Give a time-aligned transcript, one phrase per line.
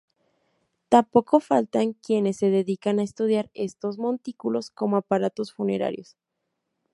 [0.89, 6.17] Tampoco faltan quienes se dedican a estudiar estos montículos como aparatos funerarios.